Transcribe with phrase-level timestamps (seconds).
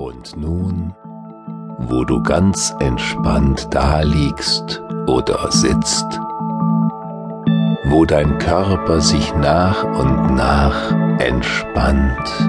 [0.00, 0.94] Und nun,
[1.76, 6.06] wo du ganz entspannt daliegst oder sitzt,
[7.84, 12.48] wo dein Körper sich nach und nach entspannt,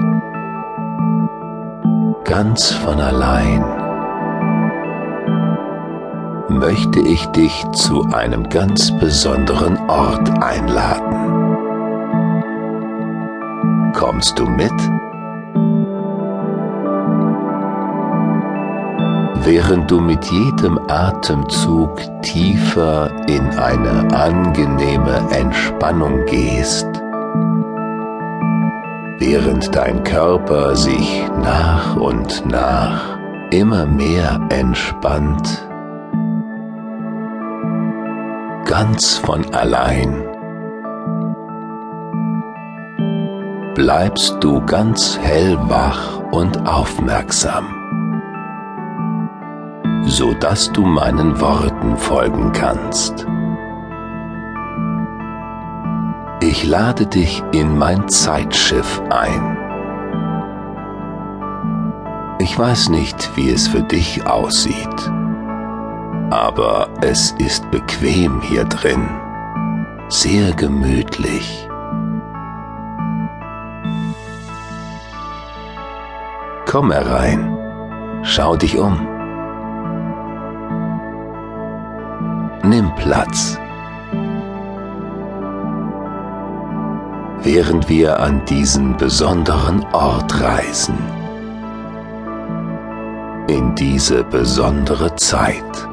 [2.24, 3.62] ganz von allein,
[6.48, 11.52] möchte ich dich zu einem ganz besonderen Ort einladen.
[13.92, 14.72] Kommst du mit?
[19.44, 26.86] Während du mit jedem Atemzug tiefer in eine angenehme Entspannung gehst,
[29.18, 33.18] während dein Körper sich nach und nach
[33.50, 35.68] immer mehr entspannt,
[38.64, 40.24] ganz von allein.
[43.74, 47.81] Bleibst du ganz hellwach und aufmerksam
[50.12, 53.26] so dass du meinen Worten folgen kannst.
[56.42, 59.56] Ich lade dich in mein Zeitschiff ein.
[62.40, 65.10] Ich weiß nicht, wie es für dich aussieht,
[66.30, 69.08] aber es ist bequem hier drin,
[70.08, 71.68] sehr gemütlich.
[76.66, 77.56] Komm herein,
[78.24, 79.21] schau dich um.
[82.64, 83.58] Nimm Platz.
[87.42, 90.96] Während wir an diesen besonderen Ort reisen.
[93.48, 95.88] In diese besondere Zeit.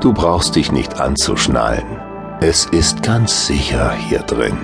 [0.00, 2.00] Du brauchst dich nicht anzuschnallen.
[2.40, 4.58] Es ist ganz sicher hier drin.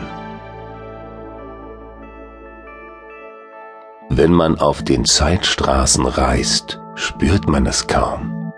[4.08, 8.52] Wenn man auf den Zeitstraßen reist, spürt man es kaum.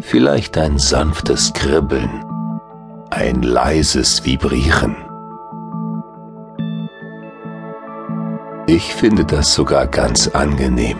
[0.00, 2.24] Vielleicht ein sanftes Kribbeln,
[3.10, 4.96] ein leises Vibrieren.
[8.66, 10.98] Ich finde das sogar ganz angenehm.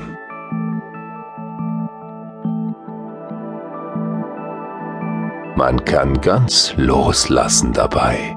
[5.57, 8.37] Man kann ganz loslassen dabei,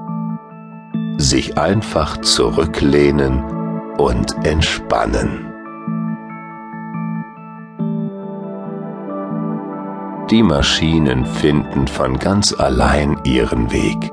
[1.16, 3.42] sich einfach zurücklehnen
[3.96, 5.53] und entspannen.
[10.30, 14.10] Die Maschinen finden von ganz allein ihren Weg.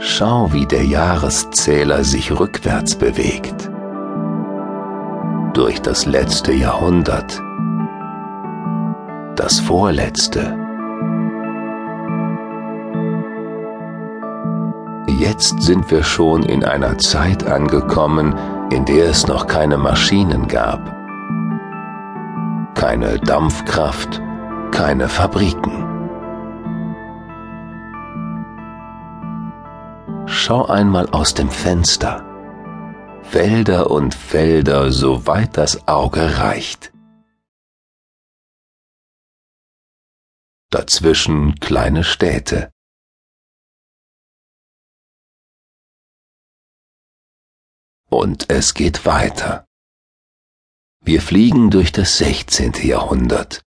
[0.00, 3.70] Schau, wie der Jahreszähler sich rückwärts bewegt.
[5.54, 7.40] Durch das letzte Jahrhundert.
[9.36, 10.58] Das vorletzte.
[15.06, 18.34] Jetzt sind wir schon in einer Zeit angekommen,
[18.72, 20.97] in der es noch keine Maschinen gab
[22.78, 24.22] keine Dampfkraft,
[24.70, 25.84] keine Fabriken.
[30.28, 32.24] Schau einmal aus dem Fenster.
[33.24, 36.92] Felder und Felder, soweit das Auge reicht.
[40.70, 42.70] Dazwischen kleine Städte.
[48.08, 49.67] Und es geht weiter.
[51.00, 52.72] Wir fliegen durch das 16.
[52.82, 53.62] Jahrhundert,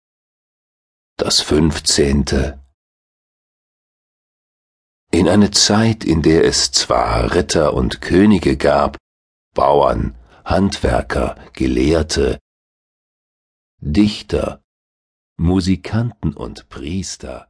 [1.16, 2.60] das 15.
[5.12, 8.96] In eine Zeit, in der es zwar Ritter und Könige gab,
[9.54, 12.38] Bauern, Handwerker, Gelehrte,
[13.80, 14.62] Dichter,
[15.36, 17.49] Musikanten und Priester,